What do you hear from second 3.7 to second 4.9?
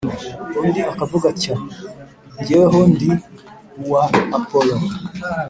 uwa Apolo;